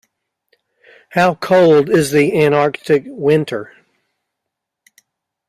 [1.09, 3.71] How cold is the Antarctic winter?